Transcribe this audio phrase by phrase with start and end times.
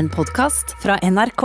[0.00, 1.42] En podkast fra NRK.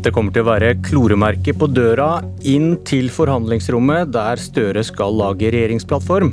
[0.00, 5.50] Det kommer til å være kloremerke på døra inn til forhandlingsrommet der Støre skal lage
[5.52, 6.32] regjeringsplattform.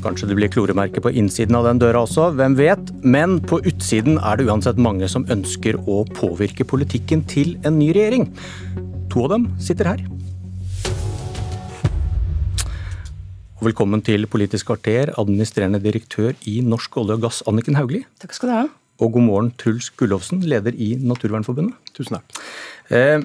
[0.00, 2.94] Kanskje det blir kloremerke på innsiden av den døra også, hvem vet.
[3.04, 7.92] Men på utsiden er det uansett mange som ønsker å påvirke politikken til en ny
[7.92, 8.30] regjering.
[9.12, 10.08] To av dem sitter her.
[13.60, 18.06] Velkommen til Politisk kvarter, administrerende direktør i Norsk olje og gass, Anniken Hauglie.
[18.16, 18.62] Takk skal du ha.
[19.04, 21.76] Og god morgen, Truls Gullovsen, leder i Naturvernforbundet.
[21.92, 22.40] Tusen takk.
[22.88, 23.20] Eh,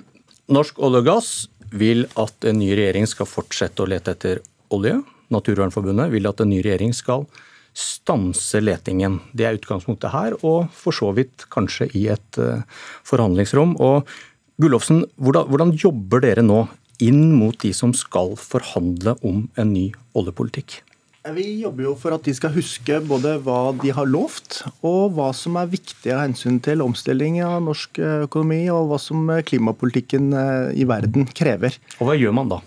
[0.52, 1.29] Norsk olje og gass
[1.71, 4.43] vil at en ny regjering skal fortsette å lete etter
[4.76, 4.98] olje.
[5.31, 7.23] Naturvernforbundet vil at en ny regjering skal
[7.71, 9.21] stanse letingen.
[9.31, 12.67] Det er utgangspunktet her, og for så vidt kanskje i et eh,
[13.07, 13.77] forhandlingsrom.
[13.79, 14.04] Og
[14.59, 16.65] Gullofsen, hvordan, hvordan jobber dere nå
[17.04, 20.81] inn mot de som skal forhandle om en ny oljepolitikk?
[21.34, 25.32] Vi jobber jo for at de skal huske både hva de har lovt, og hva
[25.34, 30.70] som er viktig av hensyn til omstilling av norsk økonomi, og hva som klimapolitikken eh,
[30.77, 31.79] i verden krever.
[31.98, 32.62] Og hva gjør man da?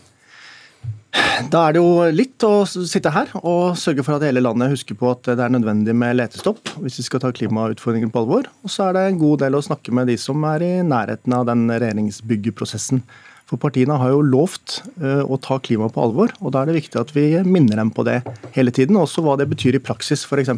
[1.49, 4.99] Da er det jo litt å sitte her og sørge for at hele landet husker
[4.99, 8.51] på at det er nødvendig med letestopp hvis vi skal ta klimautfordringen på alvor.
[8.67, 11.35] Og så er det en god del å snakke med de som er i nærheten
[11.39, 13.05] av den regjeringsbyggeprosessen.
[13.49, 16.83] For partiene har jo lovt uh, å ta klima på alvor, og da er det
[16.83, 18.19] viktig at vi minner dem på det
[18.57, 18.99] hele tiden.
[19.01, 20.27] Også hva det betyr i praksis.
[20.29, 20.53] F.eks.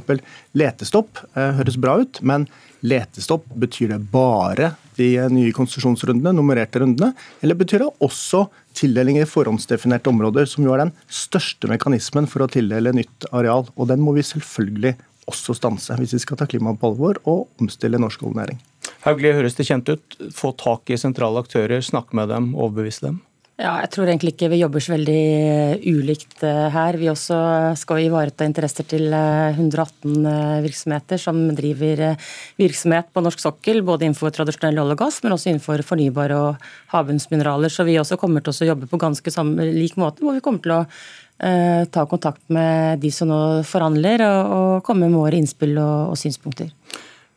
[0.58, 2.48] letestopp uh, høres bra ut, men
[2.82, 7.12] letestopp, betyr det bare de nye konsesjonsrundene, nummererte rundene,
[7.44, 12.42] eller betyr det også tildeling i forhåndsdefinerte områder, som jo er den største mekanismen for
[12.42, 13.68] å tildele nytt areal?
[13.76, 14.96] Og den må vi selvfølgelig
[15.30, 18.58] også stanse, hvis vi skal ta klimaet på alvor og omstille norsk oljenæring.
[19.04, 20.20] Hauglie, høres det kjent ut?
[20.36, 23.20] Få tak i sentrale aktører, snakke med dem, overbevise dem?
[23.60, 26.96] Ja, jeg tror egentlig ikke vi jobber så veldig ulikt eh, her.
[26.96, 27.36] Vi også
[27.76, 34.06] skal ivareta interesser til 118 eh, virksomheter som driver eh, virksomhet på norsk sokkel, både
[34.06, 37.72] innenfor tradisjonell olje og gass, men også innenfor fornybare og havbunnsmineraler.
[37.74, 40.64] Så vi også kommer til å jobbe på ganske samme, lik måte, hvor vi kommer
[40.64, 45.42] til å eh, ta kontakt med de som nå forhandler, og, og komme med våre
[45.42, 46.72] innspill og, og synspunkter.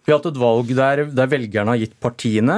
[0.03, 2.57] Vi har hatt et valg der, der velgerne har gitt partiene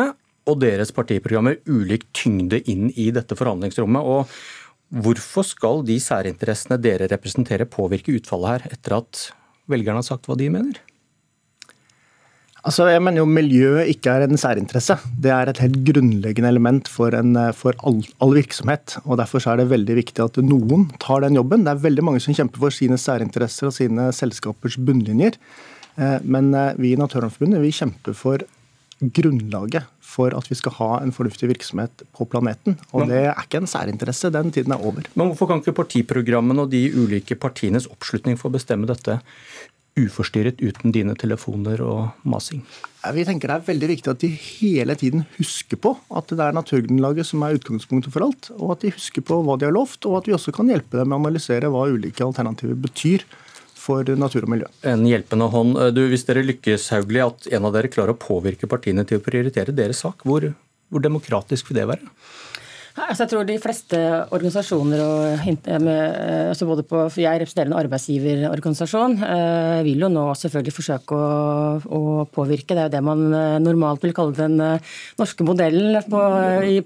[0.49, 4.01] og deres partiprogrammer ulik tyngde inn i dette forhandlingsrommet.
[4.01, 9.29] og Hvorfor skal de særinteressene dere representerer påvirke utfallet her, etter at
[9.69, 10.81] velgerne har sagt hva de mener?
[12.65, 14.95] Altså, jeg mener jo Miljøet ikke er en særinteresse.
[15.21, 18.95] Det er et helt grunnleggende element for, en, for all, all, virksomhet.
[19.05, 21.61] og Derfor er det veldig viktig at noen tar den jobben.
[21.65, 25.37] Det er veldig mange som kjemper for sine særinteresser og sine selskapers bunnlinjer.
[25.95, 28.45] Eh, men eh, vi i Naturvernforbundet vi kjemper for
[28.99, 32.77] grunnlaget for at vi skal ha en fornuftig virksomhet på planeten.
[32.95, 34.31] Og det er ikke en særinteresse.
[34.31, 35.07] Den tiden er over.
[35.15, 39.19] Men hvorfor kan ikke partiprogrammene og de ulike partienes oppslutning få bestemme dette
[39.95, 42.63] uforstyrret uten dine telefoner og masing?
[43.15, 46.55] Vi tenker Det er veldig viktig at de hele tiden husker på at det er
[46.55, 50.03] naturgrunnlaget som er utgangspunktet for alt, og at de husker på hva de har lovt,
[50.05, 53.23] og at vi også kan hjelpe dem med å analysere hva ulike alternativer betyr
[53.85, 54.69] for natur og miljø.
[54.89, 55.77] En hjelpende hånd.
[55.95, 59.25] Du, hvis dere lykkes, Hauglie, at en av dere klarer å påvirke partiene til å
[59.25, 60.49] prioritere deres sak, hvor,
[60.89, 62.15] hvor demokratisk vil det være?
[62.95, 63.97] Altså jeg tror de fleste
[64.31, 70.23] organisasjoner, og, eh, altså både på, for jeg representerer en arbeidsgiverorganisasjon, eh, vil jo nå
[70.39, 71.25] selvfølgelig forsøke å,
[71.83, 72.01] å,
[72.31, 72.71] påvirke.
[72.71, 74.55] Det er jo det man eh, normalt vil kalle den
[75.19, 76.23] norske modellen på,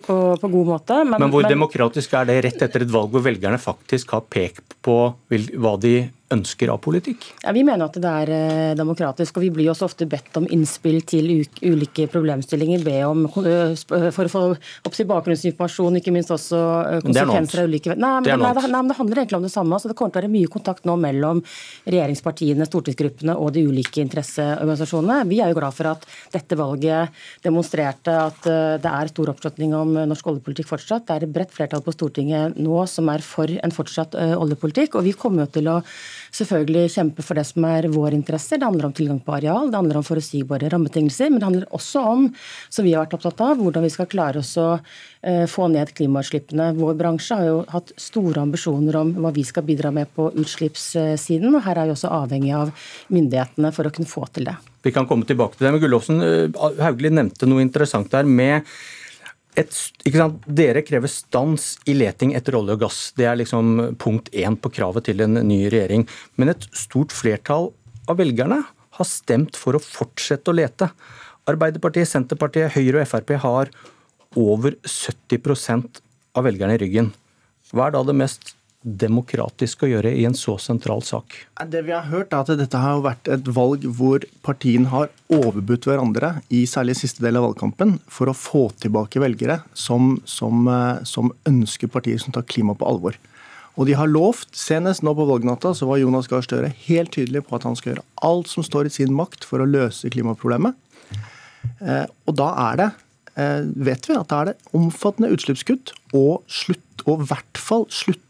[0.08, 0.98] på, på god måte.
[1.04, 4.26] Men, men hvor men, demokratisk er det rett etter et valg hvor velgerne faktisk har
[4.26, 5.96] pekt på hva de
[6.34, 7.26] ønsker av politikk?
[7.44, 10.46] Ja, Vi mener at det er eh, demokratisk, og vi blir også ofte bedt om
[10.54, 11.32] innspill til
[11.66, 12.84] ulike problemstillinger.
[12.86, 16.60] Be om, for å få opp bakgrunnsinformasjon, ikke minst også
[17.06, 19.76] konsekvenser av ulike nei men, det nei, nei, men det handler egentlig om det samme.
[19.76, 21.42] Altså, det kommer til å være mye kontakt nå mellom
[21.88, 25.24] regjeringspartiene, stortingsgruppene og de ulike interesseorganisasjonene.
[25.30, 28.46] Vi er jo glad for at dette valget demonstrerte at
[28.84, 31.08] det er stor oppslutning om norsk oljepolitikk fortsatt.
[31.08, 35.00] Det er et bredt flertall på Stortinget nå som er for en fortsatt oljepolitikk.
[35.00, 35.80] og vi kommer jo til å
[36.36, 38.58] selvfølgelig kjempe for det som er vår interesse.
[38.58, 41.32] Det handler om tilgang på areal, det handler om forutsigbare rammebetingelser.
[41.32, 42.28] Men det handler også om,
[42.70, 45.94] som vi har vært opptatt av, hvordan vi skal klare oss å eh, få ned
[45.98, 46.72] klimautslippene.
[46.80, 51.54] Vår bransje har jo hatt store ambisjoner om hva vi skal bidra med på utslippssiden.
[51.54, 52.74] og Her er vi også avhengig av
[53.14, 54.58] myndighetene for å kunne få til det.
[54.86, 55.74] Vi kan komme tilbake til det.
[55.76, 58.64] Men Gullofsen, eh, Hauglie nevnte noe interessant der med
[59.60, 59.76] et,
[60.48, 63.00] Dere krever stans i leting etter olje og gass.
[63.18, 66.06] Det er liksom punkt én på kravet til en ny regjering.
[66.40, 67.72] Men et stort flertall
[68.10, 68.62] av velgerne
[69.00, 70.90] har stemt for å fortsette å lete.
[71.50, 73.72] Arbeiderpartiet, Senterpartiet, Høyre og Frp har
[74.38, 76.00] over 70
[76.38, 77.12] av velgerne i ryggen.
[77.74, 78.54] Hva er da det mest
[78.84, 81.36] demokratisk å gjøre i en så sentral sak?
[81.68, 85.90] Det vi har hørt er at Dette har vært et valg hvor partiene har overbudt
[85.90, 91.04] hverandre, i særlig siste del av valgkampen, for å få tilbake velgere som, som, eh,
[91.04, 93.20] som ønsker partier som tar klima på alvor.
[93.80, 97.46] Og de har lovt, senest nå på valgnatta, så var Jonas Gahr Støre helt tydelig
[97.48, 100.76] på at han skal gjøre alt som står i sin makt for å løse klimaproblemet.
[101.80, 102.90] Eh, og da er det,
[103.40, 107.88] eh, vet vi at da er det omfattende utslippskutt og slutt, og i hvert fall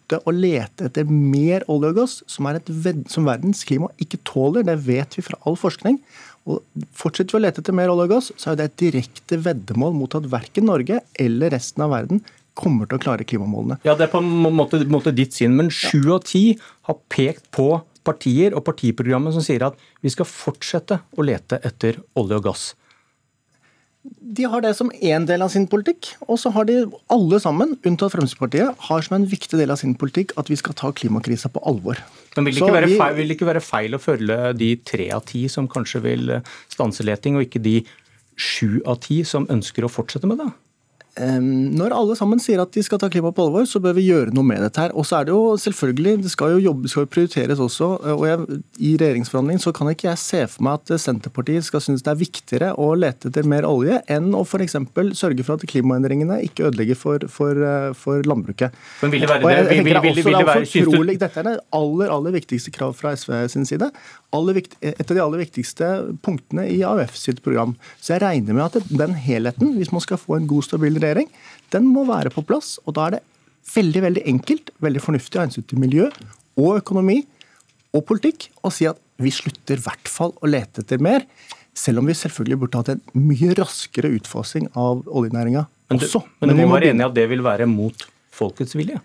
[0.09, 2.69] slutte å lete etter mer olje og gass, som, er et,
[3.09, 4.63] som verdens klima ikke tåler.
[4.63, 5.99] Det vet vi fra all forskning.
[6.49, 6.63] Og
[6.97, 9.93] Fortsetter vi å lete etter mer olje og gass, så er det et direkte veddemål
[9.93, 12.23] mot at verken Norge eller resten av verden
[12.59, 13.79] kommer til å klare klimamålene.
[13.85, 16.57] Ja, Det er på en måte, måte ditt syn, men sju av ti
[16.89, 22.01] har pekt på partier og partiprogrammet som sier at vi skal fortsette å lete etter
[22.19, 22.73] olje og gass.
[24.07, 26.77] De har det som én del av sin politikk, og så har de
[27.11, 30.77] alle sammen, unntatt Fremskrittspartiet, har som en viktig del av sin politikk at vi skal
[30.79, 31.99] ta klimakrisa på alvor.
[32.37, 35.09] Men vil det, ikke være feil, vil det ikke være feil å følge de tre
[35.17, 36.31] av ti som kanskje vil
[36.71, 37.81] stanse leting, og ikke de
[38.39, 40.49] sju av ti som ønsker å fortsette med det?
[41.19, 44.33] Når alle sammen sier at de skal ta klima på alvor, så bør vi gjøre
[44.35, 44.79] noe med dette.
[44.79, 44.93] her.
[44.95, 47.89] Og så er det jo selvfølgelig, det skal jo jobbe, skal jo prioriteres også.
[48.15, 52.05] og jeg, I regjeringsforhandlingene så kan ikke jeg se for meg at Senterpartiet skal synes
[52.05, 54.77] det er viktigere å lete etter mer olje enn å f.eks.
[55.19, 57.59] sørge for at klimaendringene ikke ødelegger for, for,
[57.99, 58.75] for landbruket.
[59.03, 59.67] Men vil det være det?
[59.69, 63.13] Vil, vil, vil, vil det være, utrolig, Dette er det aller, aller viktigste krav fra
[63.17, 63.91] SV sin side.
[64.29, 65.87] Viktig, et av de aller viktigste
[66.25, 67.73] punktene i AUF sitt program.
[67.97, 71.08] Så jeg regner med at den helheten, hvis man skal få en god, stabil regjering,
[71.09, 71.33] regjering,
[71.73, 72.77] den må være på plass.
[72.85, 73.23] Og da er det
[73.73, 76.07] veldig veldig enkelt, veldig fornuftig av hensyn til miljø
[76.59, 77.21] og økonomi
[77.95, 81.25] og politikk å si at vi slutter i hvert fall å lete etter mer.
[81.77, 85.65] Selv om vi selvfølgelig burde hatt en mye raskere utfasing av oljenæringa
[85.95, 86.21] også.
[86.41, 88.99] Men du må være enig i at det vil være mot folkets vilje?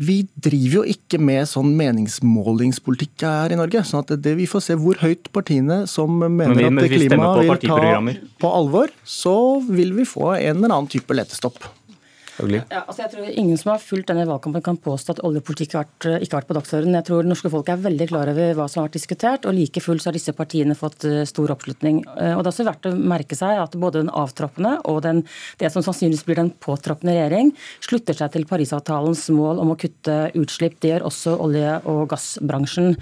[0.00, 3.82] Vi driver jo ikke med sånn meningsmålingspolitikk her i Norge.
[3.84, 7.34] sånn at det, Vi får se hvor høyt partiene som mener men vi, at klima
[7.40, 8.00] vil ta
[8.40, 11.60] på alvor, så vil vi få en eller annen type letestopp.
[12.72, 16.06] Ja, altså jeg tror Ingen som har fulgt denne valgkampen kan påstå at oljepolitikk vært,
[16.22, 16.98] ikke har vært på dagsordenen.
[16.98, 19.82] Jeg tror norske folk er veldig klar over hva som har vært diskutert, og like
[19.82, 22.02] fullt så har disse partiene fått eh, stor oppslutning.
[22.16, 25.22] Eh, og Det er også verdt å merke seg at både den avtroppende og den,
[25.62, 27.52] det som sannsynligvis blir den påtroppende regjering,
[27.84, 30.78] slutter seg til Parisavtalens mål om å kutte utslipp.
[30.82, 32.96] Det gjør også olje- og gassbransjen.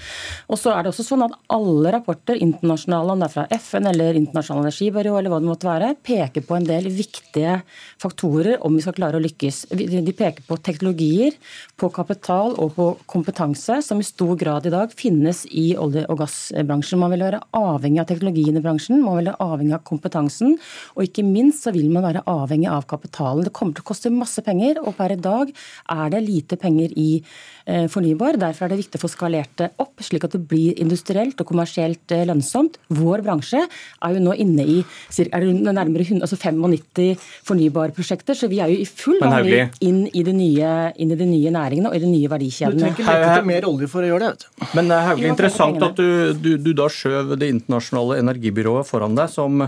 [0.50, 3.88] Og så er det også sånn at alle rapporter, internasjonale, om det er fra FN
[3.90, 7.60] eller Internasjonal energibyrå eller hva det måtte være, peker på en del viktige
[8.00, 9.29] faktorer om vi skal klare å lykkes.
[9.38, 11.36] De peker på teknologier,
[11.80, 16.20] på kapital og på kompetanse som i stor grad i dag finnes i olje- og
[16.22, 17.00] gassbransjen.
[17.00, 20.58] Man vil være avhengig av teknologien i bransjen, man vil være avhengig av kompetansen,
[20.96, 23.46] og ikke minst så vil man være avhengig av kapitalen.
[23.46, 26.94] Det kommer til å koste masse penger, og per i dag er det lite penger
[26.98, 28.38] i eh, fornybar.
[28.40, 31.48] Derfor er det viktig å få skalert det opp, slik at det blir industrielt og
[31.50, 32.78] kommersielt eh, lønnsomt.
[33.00, 34.80] Vår bransje er jo nå inne i
[35.20, 37.18] er nærmere 100, altså 95
[37.48, 39.48] fornybarprosjekter, så vi er jo i full full gang
[39.84, 42.78] inn i, de nye, inn i de nye næringene og i de nye verdikjedene.
[42.78, 44.30] Du trenger ikke lete etter mer olje for å gjøre det.
[44.30, 44.68] vet du.
[44.78, 49.18] Men det er Hauglie, interessant at du, du, du da skjøv Det internasjonale energibyrået foran
[49.18, 49.64] deg, som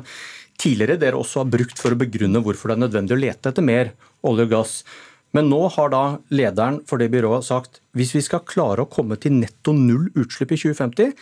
[0.63, 3.67] tidligere dere også har brukt for å begrunne hvorfor det er nødvendig å lete etter
[3.67, 3.95] mer
[4.27, 4.75] olje og gass.
[5.33, 6.03] Men nå har da
[6.35, 10.53] lederen for det byrået sagt hvis vi skal klare å komme til netto null utslipp
[10.53, 11.15] i 2050,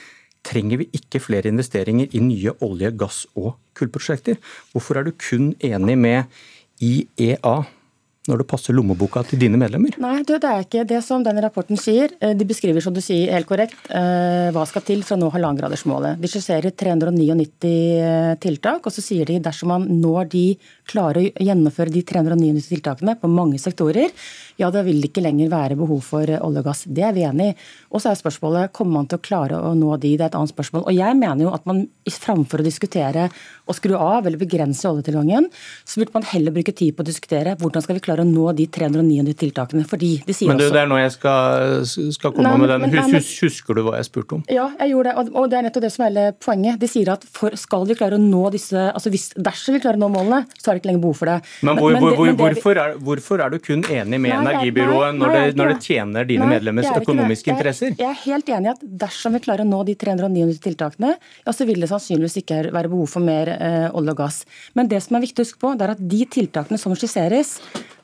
[0.46, 4.40] trenger vi ikke flere investeringer i nye olje-, gass- og kullprosjekter.
[4.72, 6.40] Hvorfor er du kun enig med
[6.80, 7.56] IEA
[8.28, 9.94] når det passer lommeboka til dine medlemmer?
[10.02, 12.12] Nei, det er ikke det som denne rapporten sier.
[12.20, 15.30] Eh, de beskriver som du sier helt korrekt eh, hva skal til for å nå
[15.32, 16.20] halvannengradersmålet.
[16.20, 20.44] De skisserer 399 eh, tiltak, og så sier de dersom man når de
[20.90, 24.12] klarer å gjennomføre de 399 tiltakene på mange sektorer,
[24.60, 26.84] ja, da vil det ikke lenger være behov for olje og gass.
[26.84, 27.56] Det er vi enig i.
[27.94, 30.12] Og så er spørsmålet kommer man til å klare å nå de.
[30.18, 30.84] Det er et annet spørsmål.
[30.84, 33.30] Og jeg mener jo at man framfor å diskutere
[33.64, 35.48] å skru av eller begrense oljetilgangen,
[35.88, 38.50] så burde man heller bruke tid på å diskutere hvordan skal vi klare å nå
[38.58, 39.84] de 399 tiltakene.
[39.88, 41.84] Fordi de sier men du, også Det er nå jeg skal,
[42.16, 42.86] skal komme nei, med den.
[42.86, 44.42] Men, nei, Husker du hva jeg spurte om?
[44.50, 45.36] Ja, jeg gjorde det.
[45.38, 46.80] Og det er nettopp det som er hele poenget.
[46.82, 50.00] De sier at for, skal vi klare å nå disse altså hvis, Dersom vi klarer
[50.00, 51.36] å nå målene, så er det ikke lenger behov for det.
[51.66, 55.16] Men, hvor, men, hvor, hvor, hvorfor, er, hvorfor, er, du kun enig med nei, energibyrået
[55.18, 57.94] når, det, når, det, tjener dine nei, medlemmers økonomiske interesser?
[57.94, 61.14] Jeg, jeg, er helt enig i at dersom vi klarer å nå de 399 tiltakene,
[61.16, 64.42] ja, så vil det sannsynligvis ikke være behov for mer eh, olje og gass.
[64.78, 67.58] Men det som er viktig å huske på, det er at de tiltakene som skisseres,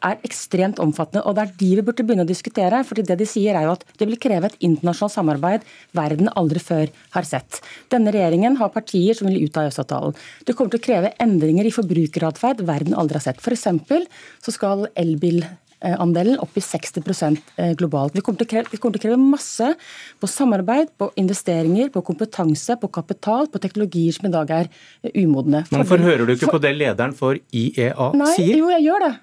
[0.06, 1.25] er ekstremt omfattende.
[1.26, 2.84] og Det er de vi burde begynne å diskutere.
[2.84, 6.60] fordi det de sier er jo at det vil kreve et internasjonalt samarbeid verden aldri
[6.60, 7.60] før har sett.
[7.90, 10.16] Denne regjeringen har partier som vil ut av EØS-avtalen.
[10.46, 13.40] Det kommer til å kreve endringer i forbrukeratferd verden aldri har sett.
[13.40, 13.66] F.eks.
[14.42, 15.44] så skal elbil
[15.80, 18.14] andelen opp i 60% globalt.
[18.16, 19.68] Vi kommer, kreve, vi kommer, til å kreve, masse
[20.20, 24.70] på samarbeid, på investeringer, på kompetanse, på kapital, på teknologier som i dag er
[25.12, 25.66] umodne.
[25.70, 28.56] Hvorfor hører du ikke på det lederen for IEA Nei, sier?
[28.62, 29.14] Jo, jeg gjør det.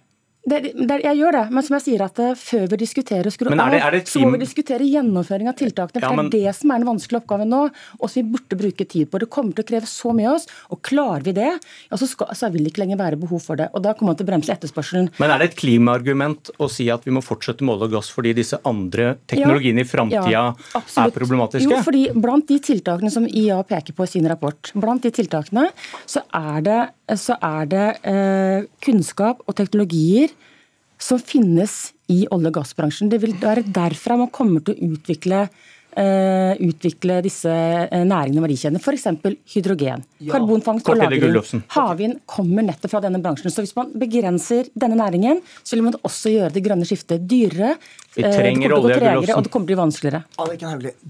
[0.43, 3.47] Det, det, jeg gjør det, men som jeg sier at eh, før vi diskuterer skru
[3.53, 6.01] av, så må vi diskutere gjennomføring av tiltakene.
[6.03, 6.27] For ja, men...
[6.33, 7.61] Det er det som er den vanskelige oppgaven nå,
[7.95, 9.21] og som vi burde bruke tid på.
[9.23, 12.09] Det kommer til å kreve så mye av oss, og klarer vi det, ja, så,
[12.11, 13.69] skal, så vil det ikke lenger være behov for det.
[13.71, 15.07] Og Da kommer man til å bremse etterspørselen.
[15.23, 18.11] Men er det et klimaargument å si at vi må fortsette med olje og gass
[18.11, 20.43] fordi disse andre teknologiene ja, i framtida
[21.05, 21.71] er problematiske?
[21.71, 25.69] Jo, fordi blant de tiltakene som IA peker på i sin rapport, blant de tiltakene
[26.03, 26.81] så er det,
[27.19, 30.32] så er det eh, kunnskap og teknologier
[31.03, 33.11] som finnes i olje- og gassbransjen.
[33.11, 35.47] Det vil være derfra man kommer til å utvikle
[35.93, 38.79] Uh, utvikle disse uh, næringene og verdikjedene.
[38.81, 39.03] F.eks.
[39.53, 40.01] hydrogen.
[40.25, 40.31] Ja.
[40.31, 41.61] Karbonfangst og lagring.
[41.69, 43.53] Havvind kommer nettopp fra denne bransjen.
[43.53, 47.75] Så hvis man begrenser denne næringen, så vil man også gjøre det grønne skiftet dyrere.
[48.17, 50.23] Vi eh, trenger uh, olje, tregere, og det kommer til å bli vanskeligere.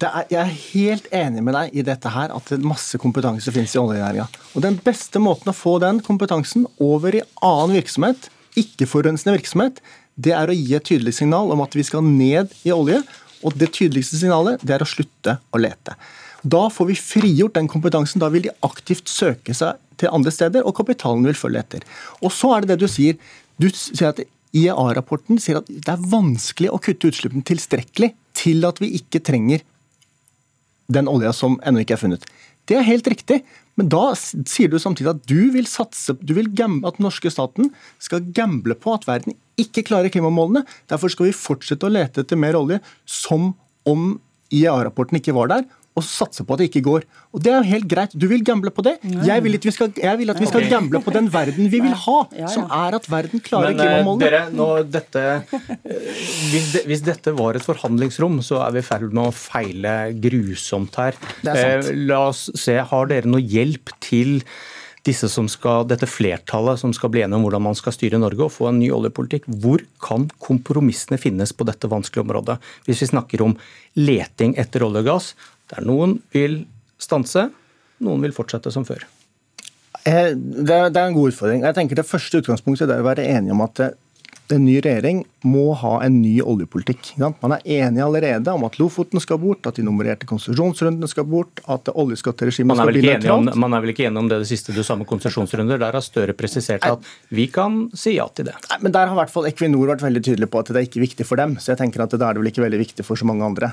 [0.04, 3.84] Er, jeg er helt enig med deg i dette her, at masse kompetanse finnes i
[3.86, 4.28] oljenæringa.
[4.52, 9.79] Og den beste måten å få den kompetansen over i annen virksomhet ikke-forurensende virksomhet,
[10.15, 13.01] det er å gi et tydelig signal om at vi skal ned i olje.
[13.43, 15.95] Og det tydeligste signalet det er å slutte å lete.
[16.43, 18.22] Da får vi frigjort den kompetansen.
[18.22, 21.83] Da vil de aktivt søke seg til andre steder, og kapitalen vil følge etter.
[22.22, 23.19] Og så er det det du sier.
[23.60, 24.22] Du sier at
[24.53, 29.63] IEA-rapporten sier at det er vanskelig å kutte utslippene tilstrekkelig til at vi ikke trenger
[30.93, 32.27] den olja som ennå ikke er funnet.
[32.69, 33.41] Det er helt riktig,
[33.80, 37.32] men da sier du samtidig at du vil satse, du vil gamble, at den norske
[37.34, 37.72] staten
[38.03, 40.62] skal gamble på at verden ikke klarer klimamålene.
[40.92, 43.51] Derfor skal vi fortsette å lete etter mer olje som
[43.89, 44.13] om
[44.53, 47.06] IEA-rapporten ikke var der, og satse på at det ikke går.
[47.34, 48.16] Og Det er jo helt greit.
[48.18, 48.96] Du vil gamble på det.
[49.04, 52.18] Jeg vil, skal, jeg vil at vi skal, gamble på den verden vi vil ha,
[52.50, 54.24] som er at verden klarer Men, eh, klimamålene.
[54.26, 55.56] Dere, nå, dette, eh,
[56.52, 59.98] hvis, det, hvis, dette var et forhandlingsrom, så er vi i ferd med å feile
[60.24, 61.20] grusomt her.
[61.46, 64.42] Eh, la oss se, Har dere noe hjelp til
[65.04, 68.46] disse som skal, dette flertallet som skal bli enige om hvordan man skal styre Norge
[68.46, 69.50] og få en ny oljepolitikk.
[69.64, 72.60] Hvor kan kompromissene finnes på dette vanskelige området?
[72.88, 73.58] Hvis vi snakker om
[74.00, 75.34] leting etter olje og gass,
[75.74, 76.63] der noen vil
[77.01, 77.50] stanse,
[78.03, 79.03] noen vil fortsette som før.
[80.03, 81.63] Eh, det er en god utfordring.
[81.63, 83.94] Jeg tenker Det første utgangspunktet er å være enige om at eh,
[84.51, 87.13] en ny regjering må ha en ny oljepolitikk.
[87.18, 91.63] Man er enig allerede om at Lofoten skal bort, at de nummererte konsesjonsrundene skal bort,
[91.72, 93.56] at oljeskatteregimet skal bli nøytralt.
[93.63, 95.80] Man er vel ikke enig om det det siste du sa med konsesjonsrunder?
[95.82, 98.58] Der har Støre presisert at vi kan si ja til det.
[98.70, 100.89] Nei, men Der har i hvert fall Equinor vært veldig tydelig på at det er
[100.89, 101.56] ikke viktig for dem.
[101.63, 103.72] Så jeg tenker at da er det vel ikke veldig viktig for så mange andre.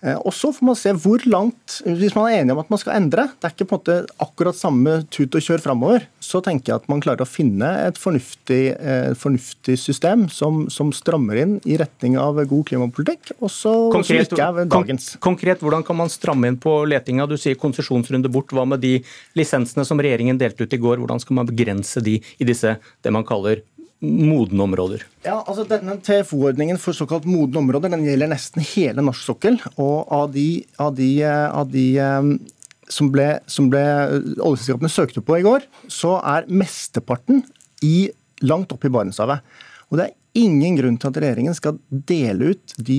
[0.00, 2.80] Eh, og så får man se hvor langt Hvis man er enig om at man
[2.80, 6.40] skal endre, det er ikke på en måte akkurat samme tut og kjør framover, så
[6.44, 11.38] tenker jeg at man klarer å finne et fornuftig, eh, fornuftig system som, som, strammer
[11.42, 15.12] inn i retning av god klimapolitikk, og så konkret, ikke er dagens.
[15.22, 17.28] Konkret, hvordan kan man stramme inn på letinga?
[17.30, 18.50] Du sier konsesjonsrunde bort.
[18.56, 18.96] Hva med de
[19.38, 20.98] lisensene som regjeringen delte ut i går?
[21.02, 23.62] Hvordan skal man begrense de i disse det man kaller
[24.00, 25.04] modne områder?
[25.26, 29.58] Ja, altså denne TFO-ordningen for såkalt modne områder den gjelder nesten hele norsk sokkel.
[29.76, 30.46] Og av de,
[30.80, 32.32] av de, av de um,
[32.90, 33.82] som ble, som ble
[34.40, 37.44] oljeselskapene søkte på i går, så er mesteparten
[37.86, 38.10] i,
[38.46, 39.44] langt opp i Barentshavet.
[39.90, 42.98] Og det er ingen grunn til at regjeringen skal dele ut de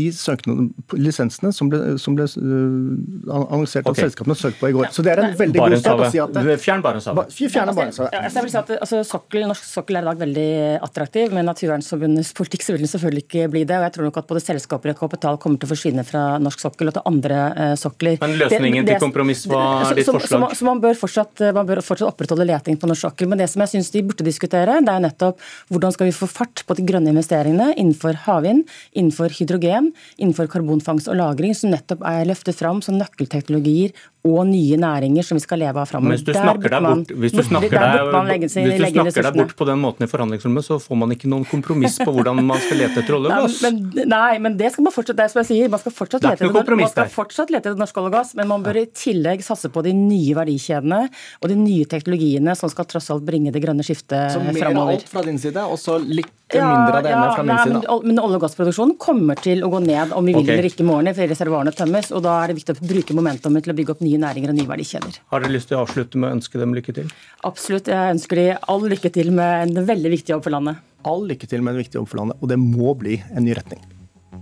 [1.00, 3.94] lisensene som ble, som ble uh, annonsert okay.
[3.94, 4.90] at selskapene søkte på i går.
[4.92, 7.32] Så det er en veldig god start å si at det, Fjern Barentshavet.
[7.32, 8.18] Fjerne Barentshavet.
[8.18, 10.50] Ja, jeg vil si at altså, sokkel, Norsk sokkel er i dag veldig
[10.90, 13.80] attraktiv, men Naturvernforbundets politikk så vil den selvfølgelig ikke bli det.
[13.80, 16.66] og Jeg tror nok at både selskaper og kapital kommer til å forsvinne fra norsk
[16.66, 18.20] sokkel og til andre uh, sokler.
[18.26, 20.52] Men løsningen det, det, til kompromiss var ditt forslag?
[20.52, 23.32] Så, så man, bør fortsatt, man, bør fortsatt, opprettholde leting på norsk sokkel.
[23.32, 25.40] Men det som jeg syns de burde diskutere, det er nettopp
[25.72, 28.66] hvordan skal vi få fart på de grønne investeringene investeringene innenfor havvind,
[28.98, 34.78] innenfor hydrogen, innenfor karbonfangst og -lagring, som nettopp er løftet fram som nøkkelteknologier og nye
[34.78, 36.14] næringer som vi skal leve av framover.
[36.14, 39.66] Hvis du snakker, deg bort, hvis du snakker, deg, hvis du snakker deg bort på
[39.66, 43.02] den måten i forhandlingsrommet, så får man ikke noen kompromiss på hvordan man skal lete
[43.02, 43.58] etter olje og gass.
[43.66, 45.96] Nei, men, nei, men det skal man fortsatt, det er som jeg sier, man skal
[45.98, 48.82] fortsatt, lete etter, man skal fortsatt lete etter norsk olje og gass, men man bør
[48.84, 51.02] i tillegg satse på de nye verdikjedene
[51.42, 54.54] og de nye teknologiene som skal tross alt bringe det grønne skiftet framover.
[54.54, 57.44] Så mer av alt fra din side, og så litt mindre av det ene fra
[57.44, 57.82] min side?
[57.82, 60.56] Men, men olje- og gassproduksjonen kommer til å gå ned om vi vil okay.
[60.56, 62.12] eller ikke i morgen, for reservoarene tømmes.
[62.12, 64.58] og Da er det viktig å bruke momentumet til å bygge opp nye næringer og
[64.58, 65.20] nye verdikjeder.
[65.32, 67.14] Har dere lyst til å avslutte med å ønske dem lykke til?
[67.48, 67.88] Absolutt.
[67.92, 70.84] Jeg ønsker dem all lykke til med en veldig viktig jobb for landet.
[71.08, 73.56] All lykke til med en viktig jobb for landet, og det må bli en ny
[73.58, 73.82] retning.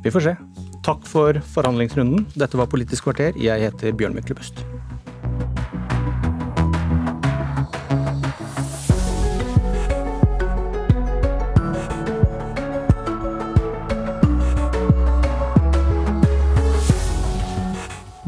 [0.04, 0.36] Vi får se.
[0.86, 2.28] Takk for forhandlingsrunden.
[2.40, 3.36] Dette var Politisk kvarter.
[3.40, 4.64] Jeg heter Bjørn Myklebust.